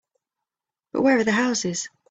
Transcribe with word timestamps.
But 0.93 1.03
where 1.03 1.19
are 1.19 1.23
the 1.23 1.31
houses? 1.33 1.87